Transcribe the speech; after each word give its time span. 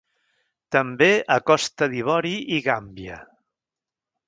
També 0.75 1.09
a 1.35 1.37
Costa 1.51 1.89
d'Ivori 1.93 2.33
i 2.57 2.59
Gàmbia. 2.71 3.21